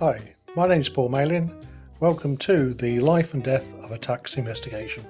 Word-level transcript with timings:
Hi, 0.00 0.34
my 0.56 0.66
name 0.66 0.80
is 0.80 0.88
Paul 0.88 1.08
Malin. 1.08 1.64
Welcome 2.00 2.36
to 2.38 2.74
the 2.74 2.98
life 2.98 3.32
and 3.32 3.44
death 3.44 3.64
of 3.84 3.92
a 3.92 3.96
tax 3.96 4.36
investigation. 4.36 5.06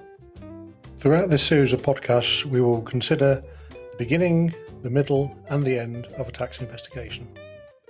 Throughout 0.98 1.30
this 1.30 1.42
series 1.42 1.72
of 1.72 1.80
podcasts, 1.80 2.44
we 2.44 2.60
will 2.60 2.82
consider 2.82 3.42
the 3.70 3.96
beginning, 3.96 4.52
the 4.82 4.90
middle, 4.90 5.34
and 5.48 5.64
the 5.64 5.78
end 5.78 6.04
of 6.18 6.28
a 6.28 6.32
tax 6.32 6.60
investigation. 6.60 7.26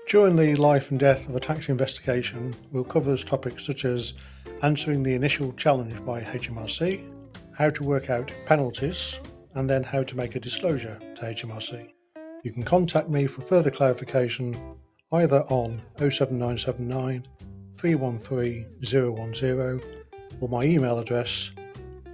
During 0.06 0.36
the 0.36 0.54
life 0.54 0.92
and 0.92 1.00
death 1.00 1.28
of 1.28 1.34
a 1.34 1.40
tax 1.40 1.68
investigation, 1.68 2.54
we'll 2.70 2.84
cover 2.84 3.16
topics 3.16 3.66
such 3.66 3.84
as 3.84 4.14
answering 4.62 5.02
the 5.02 5.14
initial 5.14 5.52
challenge 5.54 6.04
by 6.06 6.20
HMRC, 6.20 7.10
how 7.56 7.70
to 7.70 7.82
work 7.82 8.08
out 8.08 8.30
penalties, 8.46 9.18
and 9.56 9.68
then 9.68 9.82
how 9.82 10.04
to 10.04 10.16
make 10.16 10.36
a 10.36 10.40
disclosure 10.40 11.00
to 11.16 11.22
HMRC. 11.22 11.90
You 12.44 12.52
can 12.52 12.62
contact 12.62 13.08
me 13.08 13.26
for 13.26 13.42
further 13.42 13.72
clarification 13.72 14.76
either 15.12 15.42
on 15.48 15.82
07979 15.98 17.26
313 17.76 19.32
010 19.34 19.80
or 20.40 20.48
my 20.48 20.64
email 20.64 20.98
address 20.98 21.50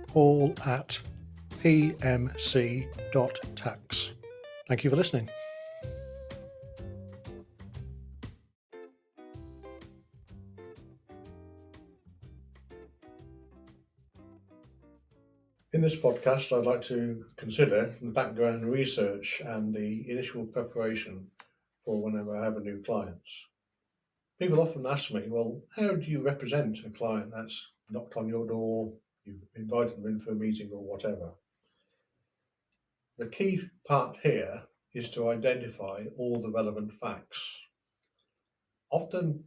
paul 0.07 0.55
at 0.67 0.99
pmc.tax. 1.63 2.83
Thank 4.69 4.85
you 4.85 4.91
for 4.91 4.97
listening. 4.97 5.29
In 15.73 15.83
this 15.83 15.95
podcast, 15.95 16.51
I'd 16.57 16.67
like 16.67 16.83
to 16.83 17.25
consider 17.37 17.95
the 18.03 18.11
background 18.11 18.65
research 18.65 19.41
and 19.45 19.73
the 19.73 20.11
initial 20.11 20.45
preparation 20.45 21.29
for 21.91 22.01
whenever 22.01 22.37
I 22.37 22.45
have 22.45 22.57
a 22.57 22.61
new 22.61 22.81
client. 22.85 23.19
People 24.39 24.61
often 24.61 24.87
ask 24.87 25.11
me, 25.11 25.25
well, 25.27 25.61
how 25.75 25.89
do 25.89 26.07
you 26.07 26.23
represent 26.23 26.79
a 26.87 26.91
client 26.91 27.33
that's 27.35 27.67
knocked 27.91 28.17
on 28.17 28.29
your 28.29 28.47
door, 28.47 28.93
you've 29.25 29.43
invited 29.57 29.97
them 29.97 30.07
in 30.07 30.21
for 30.21 30.31
a 30.31 30.37
meeting 30.37 30.71
or 30.73 30.85
whatever? 30.85 31.33
The 33.19 33.27
key 33.27 33.61
part 33.89 34.19
here 34.23 34.63
is 34.95 35.11
to 35.11 35.31
identify 35.31 36.05
all 36.17 36.41
the 36.41 36.53
relevant 36.53 36.93
facts. 37.01 37.59
Often, 38.93 39.43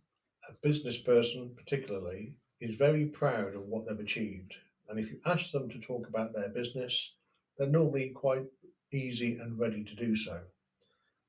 a 0.49 0.52
business 0.61 0.97
person, 0.97 1.55
particularly, 1.55 2.33
is 2.59 2.75
very 2.75 3.05
proud 3.05 3.55
of 3.55 3.67
what 3.67 3.88
they've 3.88 3.97
achieved 3.97 4.53
and 4.89 4.99
if 4.99 5.09
you 5.09 5.19
ask 5.25 5.52
them 5.52 5.69
to 5.69 5.80
talk 5.80 6.09
about 6.09 6.33
their 6.33 6.49
business, 6.49 7.14
they're 7.58 7.67
normally 7.67 8.09
quite 8.09 8.44
easy 8.91 9.38
and 9.38 9.58
ready 9.58 9.86
to 9.86 9.95
do 9.95 10.17
so. 10.17 10.41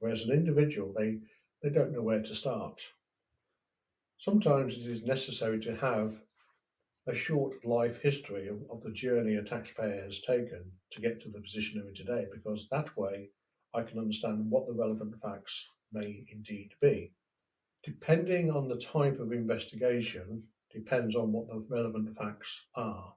Whereas 0.05 0.27
an 0.27 0.35
individual, 0.35 0.93
they, 0.95 1.21
they 1.63 1.71
don't 1.71 1.91
know 1.91 2.03
where 2.03 2.23
to 2.23 2.35
start. 2.35 2.83
Sometimes 4.19 4.77
it 4.77 4.87
is 4.87 5.03
necessary 5.03 5.59
to 5.61 5.75
have 5.77 6.21
a 7.07 7.15
short 7.15 7.65
life 7.65 8.03
history 8.03 8.49
of, 8.49 8.59
of 8.71 8.83
the 8.83 8.93
journey 8.93 9.37
a 9.37 9.43
taxpayer 9.43 10.03
has 10.05 10.21
taken 10.21 10.63
to 10.91 11.01
get 11.01 11.23
to 11.23 11.31
the 11.31 11.41
position 11.41 11.79
they're 11.79 11.89
in 11.89 11.95
today, 11.95 12.27
because 12.35 12.69
that 12.71 12.95
way 12.99 13.31
I 13.75 13.81
can 13.81 13.99
understand 13.99 14.51
what 14.51 14.67
the 14.67 14.75
relevant 14.75 15.15
facts 15.23 15.67
may 15.91 16.27
indeed 16.31 16.73
be. 16.83 17.11
Depending 17.83 18.51
on 18.51 18.69
the 18.69 18.77
type 18.77 19.19
of 19.21 19.33
investigation, 19.33 20.43
depends 20.71 21.17
on 21.17 21.33
what 21.33 21.49
the 21.49 21.65
relevant 21.71 22.15
facts 22.19 22.67
are. 22.77 23.15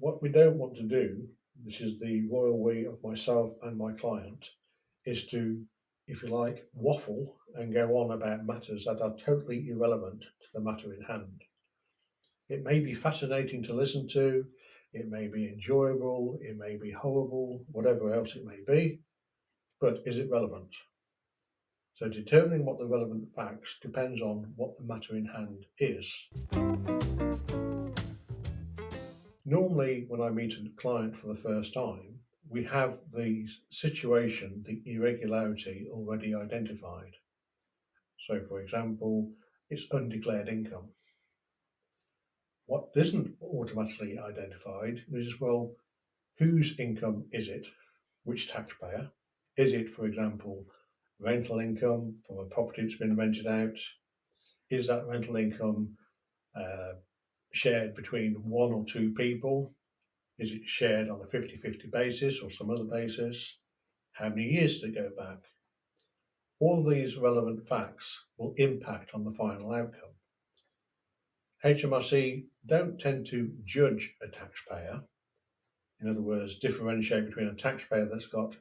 What 0.00 0.20
we 0.20 0.28
don't 0.28 0.58
want 0.58 0.74
to 0.74 0.82
do, 0.82 1.28
this 1.64 1.80
is 1.80 2.00
the 2.00 2.26
royal 2.28 2.58
way 2.58 2.84
of 2.84 3.00
myself 3.04 3.52
and 3.62 3.78
my 3.78 3.92
client, 3.92 4.44
is 5.06 5.26
to, 5.26 5.62
if 6.10 6.22
you 6.22 6.28
like, 6.28 6.66
waffle 6.74 7.36
and 7.54 7.72
go 7.72 7.96
on 7.98 8.12
about 8.12 8.44
matters 8.44 8.84
that 8.84 9.00
are 9.00 9.14
totally 9.16 9.68
irrelevant 9.68 10.20
to 10.20 10.46
the 10.52 10.60
matter 10.60 10.92
in 10.92 11.02
hand. 11.02 11.42
It 12.48 12.64
may 12.64 12.80
be 12.80 12.94
fascinating 12.94 13.62
to 13.64 13.72
listen 13.72 14.08
to, 14.08 14.44
it 14.92 15.08
may 15.08 15.28
be 15.28 15.48
enjoyable, 15.48 16.38
it 16.42 16.56
may 16.58 16.76
be 16.76 16.90
horrible, 16.90 17.64
whatever 17.70 18.12
else 18.12 18.34
it 18.34 18.44
may 18.44 18.58
be, 18.66 18.98
but 19.80 20.02
is 20.04 20.18
it 20.18 20.28
relevant? 20.30 20.74
So 21.94 22.08
determining 22.08 22.64
what 22.64 22.78
the 22.78 22.86
relevant 22.86 23.28
facts 23.36 23.78
depends 23.80 24.20
on 24.20 24.52
what 24.56 24.76
the 24.76 24.82
matter 24.82 25.14
in 25.14 25.26
hand 25.26 25.64
is. 25.78 26.26
Normally, 29.44 30.06
when 30.08 30.20
I 30.20 30.30
meet 30.30 30.54
a 30.54 30.80
client 30.80 31.16
for 31.16 31.28
the 31.28 31.34
first 31.34 31.72
time, 31.72 32.18
we 32.50 32.64
have 32.64 32.98
the 33.14 33.46
situation, 33.70 34.64
the 34.66 34.82
irregularity 34.84 35.88
already 35.90 36.34
identified. 36.34 37.14
So, 38.26 38.44
for 38.48 38.60
example, 38.60 39.32
it's 39.70 39.86
undeclared 39.92 40.48
income. 40.48 40.88
What 42.66 42.90
isn't 42.96 43.36
automatically 43.40 44.18
identified 44.18 45.04
is 45.12 45.40
well, 45.40 45.76
whose 46.38 46.78
income 46.80 47.28
is 47.32 47.48
it? 47.48 47.66
Which 48.24 48.48
taxpayer? 48.50 49.12
Is 49.56 49.72
it, 49.72 49.90
for 49.90 50.06
example, 50.06 50.66
rental 51.20 51.60
income 51.60 52.18
from 52.26 52.38
a 52.38 52.46
property 52.46 52.82
that's 52.82 52.96
been 52.96 53.16
rented 53.16 53.46
out? 53.46 53.78
Is 54.70 54.88
that 54.88 55.06
rental 55.06 55.36
income 55.36 55.96
uh, 56.56 56.94
shared 57.52 57.94
between 57.94 58.34
one 58.48 58.72
or 58.72 58.84
two 58.86 59.12
people? 59.14 59.74
Is 60.40 60.52
it 60.52 60.66
shared 60.66 61.10
on 61.10 61.20
a 61.20 61.26
50 61.26 61.58
50 61.58 61.88
basis 61.88 62.40
or 62.40 62.50
some 62.50 62.70
other 62.70 62.84
basis? 62.84 63.58
How 64.12 64.30
many 64.30 64.44
years 64.44 64.80
to 64.80 64.88
go 64.88 65.10
back? 65.16 65.38
All 66.60 66.82
these 66.82 67.16
relevant 67.16 67.68
facts 67.68 68.18
will 68.38 68.54
impact 68.56 69.10
on 69.12 69.24
the 69.24 69.32
final 69.32 69.72
outcome. 69.72 70.14
HMRC 71.62 72.46
don't 72.66 72.98
tend 72.98 73.26
to 73.26 73.52
judge 73.64 74.14
a 74.22 74.28
taxpayer, 74.28 75.02
in 76.00 76.08
other 76.08 76.22
words, 76.22 76.58
differentiate 76.58 77.26
between 77.26 77.48
a 77.48 77.54
taxpayer 77.54 78.08
that's 78.10 78.26
got 78.26 78.56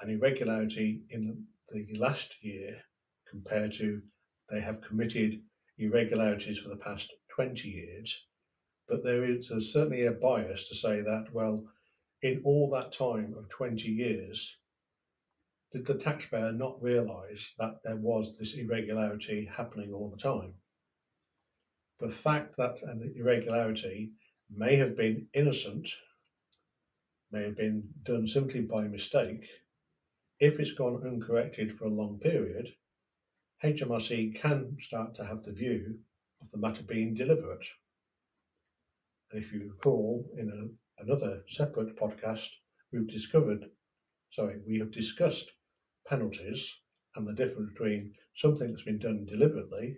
an 0.00 0.10
irregularity 0.10 1.04
in 1.10 1.46
the 1.70 1.96
last 1.96 2.34
year 2.42 2.82
compared 3.30 3.72
to 3.74 4.02
they 4.50 4.60
have 4.60 4.80
committed 4.80 5.42
irregularities 5.78 6.58
for 6.58 6.70
the 6.70 6.76
past 6.76 7.12
20 7.28 7.68
years, 7.68 8.26
but 8.88 9.02
there 9.02 9.24
is 9.24 9.48
certainly 9.72 10.06
a 10.06 10.12
bias 10.12 10.68
to 10.68 10.74
say 10.74 11.00
that, 11.00 11.26
well, 11.32 11.64
in 12.22 12.40
all 12.44 12.70
that 12.70 12.92
time 12.92 13.34
of 13.36 13.48
20 13.48 13.88
years, 13.88 14.56
did 15.72 15.86
the 15.86 15.94
taxpayer 15.94 16.52
not 16.52 16.80
realise 16.82 17.52
that 17.58 17.80
there 17.84 17.96
was 17.96 18.36
this 18.38 18.54
irregularity 18.54 19.44
happening 19.44 19.92
all 19.92 20.10
the 20.10 20.16
time? 20.16 20.54
The 21.98 22.10
fact 22.10 22.56
that 22.56 22.82
an 22.82 23.14
irregularity 23.16 24.12
may 24.50 24.76
have 24.76 24.96
been 24.96 25.28
innocent, 25.34 25.90
may 27.30 27.42
have 27.42 27.56
been 27.56 27.88
done 28.04 28.26
simply 28.26 28.60
by 28.60 28.82
mistake, 28.82 29.48
if 30.40 30.60
it's 30.60 30.72
gone 30.72 31.02
uncorrected 31.04 31.76
for 31.76 31.86
a 31.86 31.90
long 31.90 32.18
period, 32.18 32.74
HMRC 33.62 34.34
can 34.40 34.76
start 34.80 35.14
to 35.16 35.24
have 35.24 35.42
the 35.42 35.52
view 35.52 35.98
of 36.42 36.50
the 36.50 36.58
matter 36.58 36.82
being 36.82 37.14
deliberate. 37.14 37.64
And 39.34 39.42
if 39.42 39.52
you 39.52 39.68
recall, 39.68 40.24
in 40.38 40.48
a, 40.48 41.02
another 41.02 41.42
separate 41.48 41.98
podcast, 41.98 42.46
we've 42.92 43.08
discovered, 43.08 43.64
sorry, 44.30 44.58
we 44.64 44.78
have 44.78 44.92
discussed 44.92 45.50
penalties 46.06 46.64
and 47.16 47.26
the 47.26 47.32
difference 47.32 47.72
between 47.72 48.12
something 48.36 48.70
that's 48.70 48.84
been 48.84 49.00
done 49.00 49.26
deliberately 49.28 49.96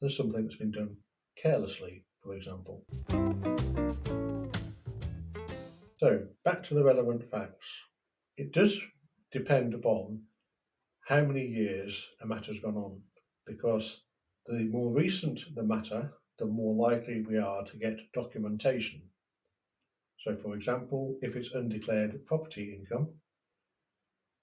and 0.00 0.12
something 0.12 0.44
that's 0.44 0.54
been 0.54 0.70
done 0.70 0.96
carelessly, 1.36 2.04
for 2.22 2.36
example. 2.36 2.84
So, 5.96 6.28
back 6.44 6.62
to 6.64 6.74
the 6.74 6.84
relevant 6.84 7.28
facts. 7.28 7.66
It 8.36 8.52
does 8.52 8.78
depend 9.32 9.74
upon 9.74 10.22
how 11.00 11.24
many 11.24 11.44
years 11.44 12.06
a 12.22 12.26
matter 12.26 12.52
has 12.52 12.62
gone 12.62 12.76
on, 12.76 13.02
because 13.48 14.02
the 14.46 14.62
more 14.70 14.92
recent 14.92 15.40
the 15.56 15.64
matter, 15.64 16.12
the 16.38 16.46
more 16.46 16.74
likely 16.74 17.22
we 17.22 17.38
are 17.38 17.64
to 17.64 17.76
get 17.76 18.12
documentation. 18.12 19.02
So, 20.18 20.36
for 20.36 20.54
example, 20.54 21.16
if 21.22 21.36
it's 21.36 21.52
undeclared 21.52 22.24
property 22.26 22.74
income, 22.74 23.08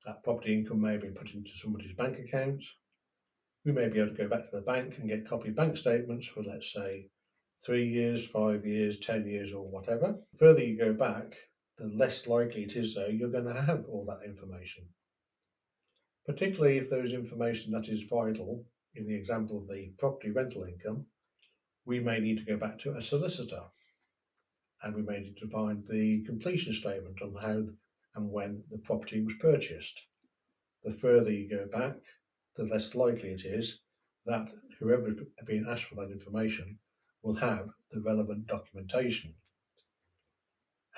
that 0.06 0.24
property 0.24 0.54
income 0.54 0.82
may 0.82 0.98
been 0.98 1.14
put 1.14 1.34
into 1.34 1.52
somebody's 1.58 1.96
bank 1.96 2.18
account. 2.20 2.64
We 3.66 3.72
may 3.72 3.88
be 3.90 4.00
able 4.00 4.16
to 4.16 4.24
go 4.24 4.28
back 4.28 4.50
to 4.50 4.56
the 4.58 4.62
bank 4.62 4.98
and 4.98 5.10
get 5.10 5.28
copy 5.28 5.52
bank 5.52 5.78
statements 5.78 6.28
for, 6.28 6.44
let's 6.44 6.74
say, 6.74 7.10
three 7.66 7.88
years, 7.88 8.26
five 8.26 8.66
years, 8.66 9.00
10 9.00 9.26
years, 9.28 9.54
or 9.54 9.70
whatever. 9.70 10.16
The 10.34 10.38
further 10.38 10.64
you 10.64 10.78
go 10.78 10.94
back, 10.94 11.36
the 11.78 11.86
less 11.86 12.28
likely 12.28 12.64
it 12.64 12.76
is, 12.76 12.96
though, 12.96 13.08
you're 13.08 13.30
going 13.30 13.46
to 13.46 13.62
have 13.62 13.86
all 13.88 14.06
that 14.06 14.28
information. 14.28 14.86
Particularly 16.26 16.78
if 16.78 16.90
there 16.90 17.06
is 17.06 17.14
information 17.14 17.72
that 17.74 17.88
is 17.88 18.04
vital 18.04 18.66
in 18.96 19.08
the 19.08 19.16
example 19.16 19.58
of 19.58 19.68
the 19.68 19.92
property 19.98 20.32
rental 20.32 20.64
income, 20.64 21.06
we 21.86 22.00
may 22.00 22.20
need 22.20 22.38
to 22.38 22.46
go 22.46 22.58
back 22.58 22.80
to 22.80 22.96
a 22.96 23.02
solicitor 23.02 23.62
and 24.84 24.96
we 24.96 25.02
may 25.02 25.20
need 25.20 25.38
to 25.38 25.48
find 25.48 25.84
the 25.88 26.24
completion 26.24 26.74
statement 26.74 27.22
on 27.22 27.34
how 27.42 27.64
and 28.16 28.32
when 28.32 28.64
the 28.72 28.78
property 28.78 29.22
was 29.22 29.34
purchased. 29.40 30.00
The 30.84 30.92
further 30.92 31.32
you 31.32 31.50
go 31.50 31.66
back, 31.66 31.96
the 32.56 32.64
less 32.64 32.94
likely 32.94 33.30
it 33.30 33.46
is 33.46 33.80
that 34.26 34.50
whoever 34.80 35.10
is 35.10 35.18
being 35.46 35.66
asked 35.70 35.86
for 35.86 35.96
that 35.96 36.12
information 36.12 36.78
will 37.22 37.36
have 37.36 37.70
the 37.92 38.02
relevant 38.02 38.48
documentation. 38.48 39.34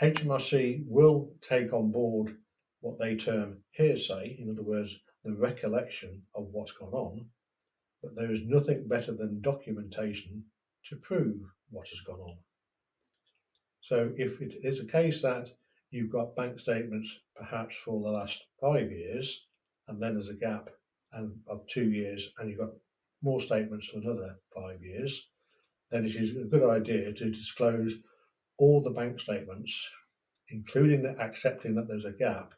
HMRC 0.02 0.84
will 0.88 1.32
take 1.48 1.72
on 1.72 1.92
board 1.92 2.36
what 2.82 3.00
they 3.00 3.16
term 3.16 3.64
hearsay, 3.72 4.36
in 4.40 4.50
other 4.50 4.64
words, 4.64 4.98
the 5.24 5.34
recollection 5.34 6.22
of 6.36 6.48
what's 6.52 6.74
gone 6.74 6.94
on, 6.94 7.26
but 8.04 8.16
there 8.16 8.32
is 8.32 8.42
nothing 8.44 8.88
better 8.88 9.14
than 9.14 9.42
documentation 9.42 10.44
to 10.90 10.96
prove 10.98 11.42
what 11.70 11.88
has 11.90 12.00
gone 12.02 12.20
on. 12.20 12.38
So 13.82 14.12
if 14.18 14.42
it 14.42 14.56
is 14.64 14.80
a 14.80 14.86
case 14.86 15.22
that 15.22 15.50
you've 15.92 16.12
got 16.12 16.36
bank 16.36 16.60
statements 16.60 17.20
perhaps 17.36 17.76
for 17.84 18.00
the 18.00 18.10
last 18.10 18.46
five 18.60 18.92
years, 18.92 19.46
and 19.88 20.02
then 20.02 20.14
there's 20.14 20.30
a 20.30 20.34
gap 20.34 20.70
and 21.14 21.34
of 21.48 21.68
two 21.68 21.92
years, 21.92 22.32
and 22.38 22.50
you've 22.50 22.60
got 22.60 22.74
more 23.22 23.40
statements 23.40 23.88
for 23.88 24.00
another 24.00 24.38
five 24.56 24.82
years, 24.84 25.28
then 25.92 26.06
it 26.06 26.16
is 26.16 26.36
a 26.36 26.46
good 26.46 26.68
idea 26.70 27.14
to 27.14 27.30
disclose 27.30 27.94
all 28.58 28.82
the 28.82 28.90
bank 28.90 29.20
statements, 29.20 29.88
including 30.50 31.04
the 31.04 31.18
accepting 31.20 31.76
that 31.76 31.88
there's 31.88 32.06
a 32.06 32.12
gap, 32.12 32.54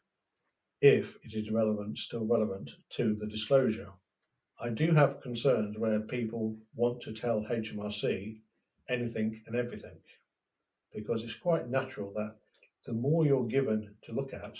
if 0.81 1.17
it 1.23 1.33
is 1.33 1.51
relevant, 1.51 1.97
still 1.97 2.25
relevant 2.25 2.71
to 2.91 3.15
the 3.15 3.27
disclosure. 3.27 3.91
I 4.59 4.69
do 4.69 4.91
have 4.93 5.21
concerns 5.21 5.77
where 5.77 5.99
people 5.99 6.57
want 6.75 7.01
to 7.01 7.13
tell 7.13 7.43
HMRC 7.43 8.39
anything 8.89 9.43
and 9.45 9.55
everything, 9.55 9.97
because 10.91 11.23
it's 11.23 11.35
quite 11.35 11.69
natural 11.69 12.11
that 12.13 12.37
the 12.83 12.93
more 12.93 13.23
you're 13.23 13.45
given 13.45 13.93
to 14.03 14.13
look 14.13 14.33
at, 14.33 14.57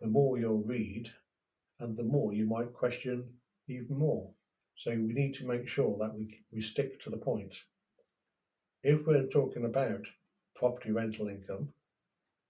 the 0.00 0.08
more 0.08 0.38
you'll 0.38 0.62
read, 0.64 1.10
and 1.80 1.96
the 1.96 2.04
more 2.04 2.34
you 2.34 2.44
might 2.44 2.74
question 2.74 3.24
even 3.66 3.96
more. 3.98 4.30
So 4.76 4.90
we 4.90 5.14
need 5.14 5.34
to 5.34 5.46
make 5.46 5.68
sure 5.68 5.96
that 5.98 6.14
we, 6.14 6.40
we 6.52 6.60
stick 6.60 7.02
to 7.02 7.10
the 7.10 7.16
point. 7.16 7.54
If 8.82 9.06
we're 9.06 9.26
talking 9.26 9.64
about 9.64 10.02
property 10.54 10.90
rental 10.90 11.28
income 11.28 11.72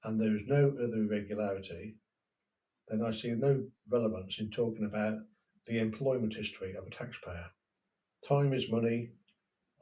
and 0.03 0.19
there 0.19 0.35
is 0.35 0.43
no 0.49 0.71
other 0.71 1.05
irregularity, 1.05 1.95
then 2.89 3.05
I 3.05 3.13
see 3.13 3.31
no 3.31 3.63
relevance 3.89 4.41
in 4.41 4.51
talking 4.51 4.87
about 4.87 5.21
the 5.67 5.79
employment 5.79 6.35
history 6.35 6.75
of 6.75 6.87
a 6.87 6.91
taxpayer. 6.91 7.47
Time 8.27 8.53
is 8.53 8.71
money. 8.71 9.11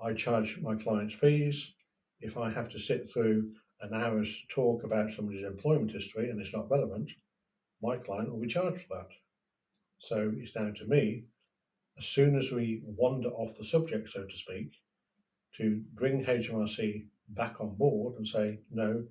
I 0.03 0.15
charge 0.15 0.59
my 0.61 0.75
clients 0.75 1.15
fees. 1.15 1.73
If 2.21 2.37
I 2.37 2.50
have 2.50 2.69
to 2.71 2.79
sit 2.79 3.11
through 3.12 3.53
an 3.81 3.94
hour's 3.94 4.44
talk 4.49 4.85
about 4.85 5.12
somebody's 5.12 5.44
employment 5.44 5.93
history 5.93 6.31
and 6.31 6.41
it's 6.41 6.55
not 6.55 6.71
relevant, 6.71 7.11
my 7.82 7.97
client 7.97 8.31
will 8.31 8.41
be 8.41 8.49
charged 8.49 8.82
for 8.82 8.97
that. 8.97 9.09
So 9.99 10.32
it's 10.37 10.53
down 10.53 10.75
to 10.75 10.87
me, 10.87 11.25
as 11.99 12.06
soon 12.06 12.37
as 12.37 12.50
we 12.50 12.83
wander 12.85 13.31
off 13.31 13.56
the 13.59 13.65
subject, 13.65 14.11
so 14.11 14.25
to 14.25 14.37
speak, 14.37 14.73
to 15.56 15.83
bring 15.94 16.25
HMRC 16.25 17.06
back 17.29 17.61
on 17.61 17.75
board 17.75 18.17
and 18.17 18.26
say, 18.26 18.61
no, 18.71 19.05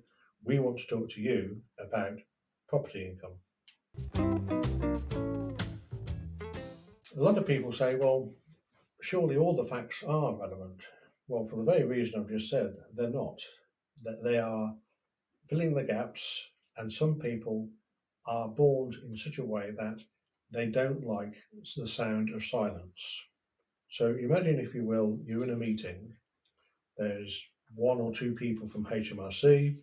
we 0.44 0.58
want 0.58 0.78
to 0.78 0.86
talk 0.86 1.08
to 1.10 1.20
you 1.20 1.60
about 1.78 2.18
property 2.68 3.08
income. 3.10 4.89
A 7.16 7.20
lot 7.20 7.38
of 7.38 7.46
people 7.46 7.72
say, 7.72 7.96
well, 7.96 8.32
surely 9.02 9.36
all 9.36 9.56
the 9.56 9.68
facts 9.68 10.04
are 10.04 10.36
relevant. 10.36 10.80
Well, 11.26 11.44
for 11.44 11.56
the 11.56 11.64
very 11.64 11.84
reason 11.84 12.20
I've 12.20 12.28
just 12.28 12.48
said, 12.48 12.76
they're 12.94 13.10
not. 13.10 13.40
That 14.04 14.22
they 14.22 14.38
are 14.38 14.76
filling 15.48 15.74
the 15.74 15.82
gaps, 15.82 16.40
and 16.76 16.92
some 16.92 17.18
people 17.18 17.68
are 18.26 18.48
born 18.48 18.92
in 19.04 19.16
such 19.16 19.38
a 19.38 19.44
way 19.44 19.72
that 19.76 19.98
they 20.52 20.66
don't 20.66 21.04
like 21.04 21.34
the 21.76 21.86
sound 21.86 22.30
of 22.30 22.44
silence. 22.44 23.24
So 23.90 24.10
imagine, 24.10 24.60
if 24.60 24.72
you 24.72 24.84
will, 24.84 25.18
you're 25.24 25.42
in 25.42 25.50
a 25.50 25.56
meeting, 25.56 26.14
there's 26.96 27.42
one 27.74 28.00
or 28.00 28.14
two 28.14 28.34
people 28.34 28.68
from 28.68 28.84
HMRC, 28.84 29.76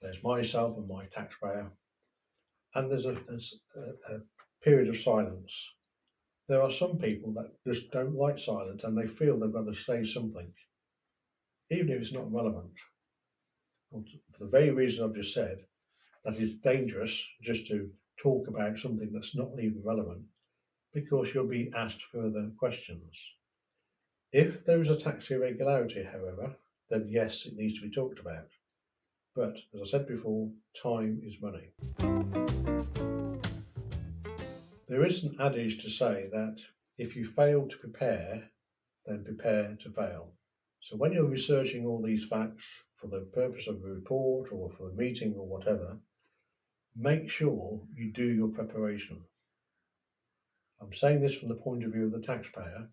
there's 0.00 0.22
myself 0.22 0.78
and 0.78 0.88
my 0.88 1.04
taxpayer, 1.06 1.70
and 2.74 2.90
there's 2.90 3.04
a, 3.04 3.16
a, 3.16 4.14
a 4.14 4.20
period 4.62 4.88
of 4.88 4.96
silence 4.96 5.52
there 6.50 6.62
are 6.62 6.70
some 6.72 6.98
people 6.98 7.32
that 7.32 7.48
just 7.64 7.92
don't 7.92 8.16
like 8.16 8.36
silence 8.36 8.82
and 8.82 8.98
they 8.98 9.06
feel 9.06 9.38
they've 9.38 9.52
got 9.52 9.66
to 9.66 9.74
say 9.74 10.04
something, 10.04 10.52
even 11.70 11.90
if 11.90 12.02
it's 12.02 12.12
not 12.12 12.30
relevant. 12.32 12.72
For 13.92 14.44
the 14.44 14.50
very 14.50 14.70
reason 14.70 15.04
I've 15.04 15.14
just 15.14 15.32
said, 15.32 15.58
that 16.24 16.34
it's 16.34 16.60
dangerous 16.60 17.24
just 17.40 17.68
to 17.68 17.88
talk 18.20 18.48
about 18.48 18.80
something 18.80 19.10
that's 19.12 19.36
not 19.36 19.50
even 19.60 19.80
relevant 19.84 20.24
because 20.92 21.32
you'll 21.32 21.46
be 21.46 21.70
asked 21.72 22.02
further 22.12 22.50
questions. 22.58 23.16
If 24.32 24.64
there 24.64 24.80
is 24.80 24.90
a 24.90 24.96
tax 24.96 25.30
irregularity, 25.30 26.02
however, 26.02 26.56
then 26.90 27.06
yes, 27.08 27.46
it 27.46 27.54
needs 27.54 27.78
to 27.78 27.86
be 27.86 27.94
talked 27.94 28.18
about. 28.18 28.48
But 29.36 29.56
as 29.72 29.82
I 29.82 29.84
said 29.84 30.08
before, 30.08 30.50
time 30.82 31.22
is 31.24 31.36
money. 31.40 32.79
Is 35.10 35.24
an 35.24 35.34
adage 35.40 35.82
to 35.82 35.90
say 35.90 36.28
that 36.30 36.58
if 36.96 37.16
you 37.16 37.26
fail 37.26 37.66
to 37.66 37.76
prepare, 37.78 38.48
then 39.04 39.24
prepare 39.24 39.76
to 39.82 39.90
fail. 39.90 40.34
So 40.78 40.94
when 40.96 41.12
you're 41.12 41.24
researching 41.24 41.84
all 41.84 42.00
these 42.00 42.26
facts 42.26 42.62
for 42.94 43.08
the 43.08 43.28
purpose 43.34 43.66
of 43.66 43.82
a 43.82 43.88
report 43.88 44.52
or 44.52 44.70
for 44.70 44.88
a 44.88 44.94
meeting 44.94 45.34
or 45.36 45.48
whatever, 45.48 45.98
make 46.94 47.28
sure 47.28 47.80
you 47.92 48.12
do 48.12 48.24
your 48.24 48.50
preparation. 48.50 49.20
I'm 50.80 50.94
saying 50.94 51.22
this 51.22 51.34
from 51.34 51.48
the 51.48 51.56
point 51.56 51.84
of 51.84 51.90
view 51.90 52.04
of 52.04 52.12
the 52.12 52.24
taxpayer, 52.24 52.88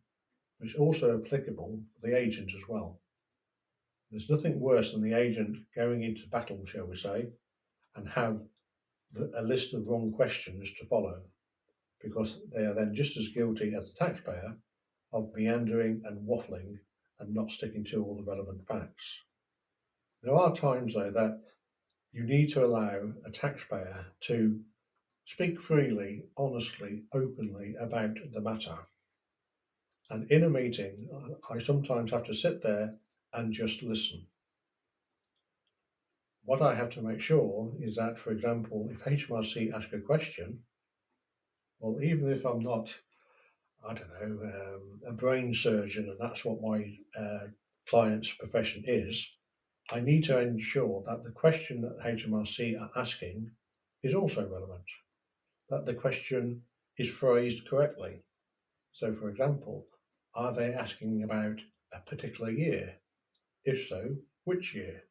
but 0.59 0.67
it's 0.67 0.75
also 0.75 1.21
applicable 1.23 1.79
for 1.93 2.07
the 2.07 2.17
agent 2.17 2.49
as 2.49 2.67
well. 2.67 2.99
There's 4.09 4.27
nothing 4.27 4.59
worse 4.59 4.91
than 4.91 5.03
the 5.03 5.13
agent 5.13 5.55
going 5.75 6.01
into 6.01 6.27
battle, 6.29 6.65
shall 6.65 6.87
we 6.87 6.97
say, 6.97 7.27
and 7.95 8.09
have 8.09 8.41
a 9.35 9.43
list 9.43 9.75
of 9.75 9.87
wrong 9.87 10.11
questions 10.11 10.73
to 10.79 10.85
follow 10.87 11.21
because 12.01 12.39
they 12.53 12.63
are 12.63 12.73
then 12.73 12.93
just 12.95 13.17
as 13.17 13.29
guilty 13.29 13.73
as 13.75 13.91
the 13.91 14.05
taxpayer 14.05 14.57
of 15.13 15.31
meandering 15.33 16.01
and 16.05 16.27
waffling 16.27 16.77
and 17.19 17.33
not 17.33 17.51
sticking 17.51 17.83
to 17.85 18.03
all 18.03 18.15
the 18.15 18.29
relevant 18.29 18.67
facts. 18.67 19.21
There 20.23 20.35
are 20.35 20.55
times, 20.55 20.93
though, 20.93 21.11
that 21.11 21.41
you 22.11 22.23
need 22.23 22.47
to 22.49 22.65
allow 22.65 23.11
a 23.25 23.31
taxpayer 23.31 24.07
to 24.21 24.59
speak 25.25 25.61
freely, 25.61 26.23
honestly, 26.37 27.03
openly 27.13 27.75
about 27.79 28.17
the 28.33 28.41
matter. 28.41 28.77
And 30.09 30.29
in 30.31 30.43
a 30.43 30.49
meeting, 30.49 31.09
I 31.49 31.59
sometimes 31.59 32.11
have 32.11 32.25
to 32.25 32.33
sit 32.33 32.63
there 32.63 32.95
and 33.33 33.53
just 33.53 33.83
listen. 33.83 34.25
What 36.45 36.61
I 36.61 36.75
have 36.75 36.89
to 36.91 37.01
make 37.01 37.19
sure 37.19 37.73
is 37.81 37.97
that, 37.97 38.17
for 38.17 38.31
example, 38.31 38.89
if 38.89 39.03
HMRC 39.03 39.73
ask 39.73 39.91
a 39.91 39.99
question, 39.99 40.59
well, 41.79 42.01
even 42.01 42.31
if 42.31 42.45
I'm 42.45 42.61
not, 42.61 42.93
I 43.87 43.93
don't 43.93 44.09
know, 44.09 44.43
um, 44.43 45.01
a 45.07 45.13
brain 45.13 45.53
surgeon, 45.53 46.09
and 46.09 46.17
that's 46.19 46.43
what 46.43 46.61
my 46.61 46.97
uh, 47.17 47.47
client's 47.87 48.31
profession 48.31 48.83
is, 48.87 49.27
I 49.91 50.01
need 50.01 50.25
to 50.25 50.39
ensure 50.39 51.03
that 51.07 51.23
the 51.23 51.31
question 51.31 51.81
that 51.81 51.99
HMRC 51.99 52.79
are 52.79 52.91
asking 52.95 53.51
is 54.03 54.13
also 54.13 54.41
relevant, 54.47 54.83
that 55.69 55.85
the 55.85 55.93
question 55.93 56.63
is 56.97 57.09
phrased 57.09 57.67
correctly. 57.67 58.23
So, 58.91 59.13
for 59.13 59.29
example, 59.29 59.87
are 60.33 60.53
they 60.53 60.73
asking 60.73 61.23
about 61.23 61.61
a 61.93 61.99
particular 61.99 62.51
year? 62.51 62.95
If 63.63 63.87
so, 63.87 64.15
which 64.43 64.73
year? 64.75 65.03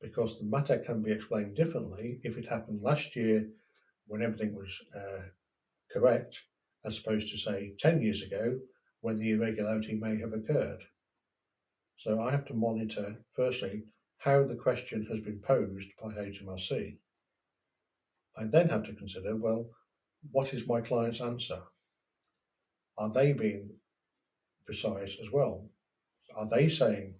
Because 0.00 0.38
the 0.38 0.44
matter 0.44 0.78
can 0.78 1.02
be 1.02 1.12
explained 1.12 1.56
differently 1.56 2.20
if 2.22 2.36
it 2.36 2.48
happened 2.48 2.80
last 2.82 3.14
year 3.14 3.48
when 4.06 4.22
everything 4.22 4.54
was 4.54 4.80
uh, 4.96 5.22
correct, 5.92 6.40
as 6.84 6.98
opposed 6.98 7.28
to, 7.30 7.38
say, 7.38 7.74
10 7.78 8.02
years 8.02 8.22
ago 8.22 8.58
when 9.00 9.18
the 9.18 9.32
irregularity 9.32 9.94
may 9.94 10.18
have 10.18 10.32
occurred. 10.32 10.82
So 11.96 12.20
I 12.20 12.30
have 12.30 12.44
to 12.46 12.54
monitor, 12.54 13.16
firstly, 13.34 13.84
how 14.18 14.44
the 14.44 14.54
question 14.54 15.06
has 15.10 15.20
been 15.20 15.40
posed 15.40 15.88
by 16.00 16.12
HMRC. 16.12 16.96
I 18.36 18.44
then 18.50 18.68
have 18.68 18.84
to 18.84 18.94
consider, 18.94 19.36
well, 19.36 19.66
what 20.30 20.54
is 20.54 20.66
my 20.66 20.80
client's 20.80 21.20
answer? 21.20 21.60
Are 22.96 23.12
they 23.12 23.32
being 23.32 23.70
precise 24.64 25.16
as 25.20 25.30
well? 25.32 25.68
Are 26.36 26.48
they 26.48 26.68
saying, 26.68 27.14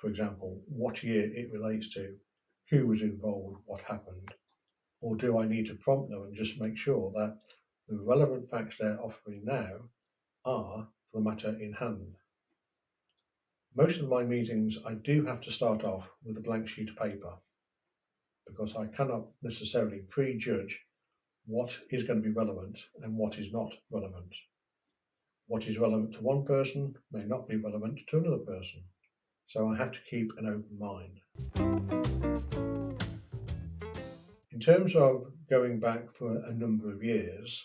for 0.00 0.08
example, 0.08 0.60
what 0.66 1.02
year 1.02 1.30
it 1.34 1.52
relates 1.52 1.88
to, 1.94 2.14
who 2.70 2.86
was 2.86 3.02
involved, 3.02 3.58
what 3.66 3.82
happened? 3.82 4.34
Or 5.00 5.16
do 5.16 5.38
I 5.38 5.46
need 5.46 5.66
to 5.66 5.74
prompt 5.74 6.10
them 6.10 6.22
and 6.22 6.34
just 6.36 6.60
make 6.60 6.76
sure 6.76 7.12
that 7.12 7.38
the 7.88 7.98
relevant 7.98 8.50
facts 8.50 8.78
they're 8.78 9.00
offering 9.00 9.44
now 9.44 9.88
are 10.44 10.88
for 11.10 11.20
the 11.20 11.24
matter 11.30 11.56
in 11.60 11.72
hand. 11.72 12.16
Most 13.74 14.00
of 14.00 14.08
my 14.08 14.22
meetings, 14.24 14.78
I 14.86 14.94
do 14.94 15.24
have 15.26 15.40
to 15.42 15.52
start 15.52 15.84
off 15.84 16.08
with 16.24 16.36
a 16.36 16.40
blank 16.40 16.68
sheet 16.68 16.88
of 16.90 16.96
paper 16.96 17.34
because 18.46 18.74
I 18.76 18.86
cannot 18.86 19.26
necessarily 19.42 20.00
prejudge 20.08 20.80
what 21.46 21.78
is 21.90 22.04
going 22.04 22.22
to 22.22 22.28
be 22.28 22.34
relevant 22.34 22.80
and 23.02 23.16
what 23.16 23.38
is 23.38 23.52
not 23.52 23.72
relevant. 23.90 24.34
what 25.48 25.66
is 25.68 25.78
relevant 25.78 26.12
to 26.12 26.20
one 26.20 26.44
person 26.44 26.94
may 27.12 27.24
not 27.24 27.48
be 27.48 27.56
relevant 27.56 28.00
to 28.08 28.18
another 28.18 28.38
person. 28.38 28.82
So 29.46 29.68
I 29.68 29.76
have 29.76 29.92
to 29.92 29.98
keep 30.10 30.32
an 30.38 30.46
open 30.46 30.76
mind. 30.78 31.20
In 34.50 34.60
terms 34.60 34.96
of 34.96 35.26
going 35.48 35.78
back 35.78 36.12
for 36.12 36.44
a 36.44 36.52
number 36.52 36.92
of 36.92 37.04
years, 37.04 37.64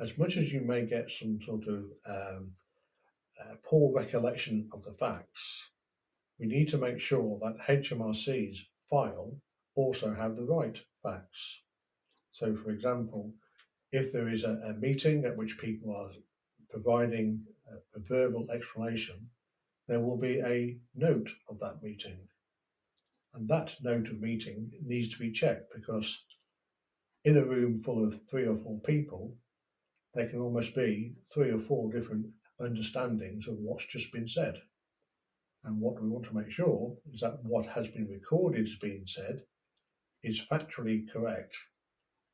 as 0.00 0.16
much 0.16 0.36
as 0.36 0.52
you 0.52 0.62
may 0.62 0.86
get 0.86 1.10
some 1.10 1.38
sort 1.44 1.66
of 1.68 1.84
um, 2.06 2.52
uh, 3.40 3.54
poor 3.62 3.92
recollection 3.92 4.68
of 4.72 4.82
the 4.82 4.92
facts, 4.92 5.70
we 6.38 6.46
need 6.46 6.68
to 6.68 6.78
make 6.78 7.00
sure 7.00 7.38
that 7.40 7.58
HMRC's 7.68 8.64
file 8.88 9.36
also 9.74 10.14
have 10.14 10.36
the 10.36 10.44
right 10.44 10.78
facts. 11.02 11.60
So, 12.32 12.56
for 12.56 12.70
example, 12.70 13.32
if 13.92 14.12
there 14.12 14.28
is 14.28 14.44
a, 14.44 14.60
a 14.64 14.74
meeting 14.74 15.24
at 15.24 15.36
which 15.36 15.58
people 15.58 15.94
are 15.94 16.10
providing 16.70 17.42
a, 17.70 17.98
a 17.98 18.00
verbal 18.00 18.50
explanation, 18.50 19.28
there 19.86 20.00
will 20.00 20.16
be 20.16 20.40
a 20.40 20.78
note 20.94 21.30
of 21.48 21.58
that 21.60 21.82
meeting. 21.82 22.18
And 23.34 23.48
that 23.48 23.72
note 23.82 24.08
of 24.08 24.20
meeting 24.20 24.70
needs 24.84 25.08
to 25.08 25.18
be 25.18 25.30
checked 25.30 25.72
because 25.74 26.22
in 27.24 27.36
a 27.36 27.44
room 27.44 27.82
full 27.82 28.02
of 28.04 28.18
three 28.28 28.46
or 28.46 28.56
four 28.56 28.80
people, 28.80 29.36
there 30.14 30.28
can 30.28 30.40
almost 30.40 30.74
be 30.74 31.14
three 31.32 31.50
or 31.50 31.60
four 31.60 31.92
different 31.92 32.26
understandings 32.60 33.46
of 33.46 33.54
what's 33.58 33.86
just 33.86 34.12
been 34.12 34.28
said. 34.28 34.60
And 35.64 35.80
what 35.80 36.00
we 36.00 36.08
want 36.08 36.24
to 36.26 36.34
make 36.34 36.50
sure 36.50 36.96
is 37.12 37.20
that 37.20 37.42
what 37.42 37.66
has 37.66 37.86
been 37.88 38.08
recorded 38.08 38.66
as 38.66 38.74
being 38.80 39.04
said 39.06 39.42
is 40.22 40.44
factually 40.50 41.10
correct 41.12 41.54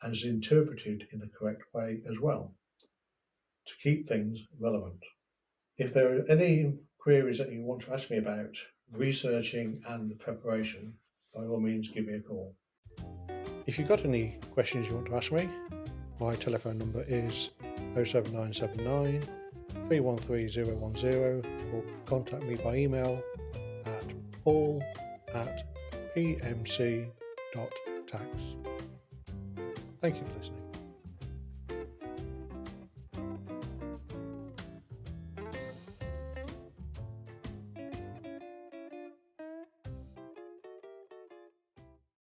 and 0.03 0.15
is 0.15 0.25
interpreted 0.25 1.07
in 1.13 1.21
the 1.21 1.31
correct 1.39 1.63
way 1.73 2.01
as 2.09 2.19
well 2.21 2.55
to 3.67 3.75
keep 3.83 4.07
things 4.07 4.39
relevant. 4.61 5.03
If 5.79 5.93
there 5.93 6.17
are 6.17 6.31
any 6.31 6.75
queries 6.99 7.39
that 7.39 7.53
you 7.53 7.63
want 7.63 7.83
to 7.83 7.93
ask 7.93 8.11
me 8.11 8.19
about 8.19 8.57
researching 8.93 9.83
and 9.89 10.19
preparation, 10.19 10.95
by 11.35 11.45
all 11.45 11.61
means 11.61 11.91
give 11.91 12.07
me 12.07 12.15
a 12.15 12.21
call. 12.21 12.55
If 13.67 13.79
you've 13.79 13.89
got 13.89 14.05
any 14.05 14.39
questions 14.53 14.89
you 14.89 14.95
want 14.95 15.07
to 15.07 15.17
ask 15.17 15.33
me, 15.33 15.49
my 16.21 16.35
telephone 16.37 16.79
number 16.79 17.05
is 17.09 17.51
07979 17.95 19.27
313010 19.89 21.45
or 21.73 21.83
contact 22.05 22.43
me 22.45 22.57
by 22.57 22.77
email 22.77 23.23
at 23.85 24.05
paul 24.43 24.83
at 25.35 25.65
pmc.tax. 26.17 27.11
Thank 30.01 30.17
you 30.17 30.25
for 30.29 30.39
listening. 30.39 30.66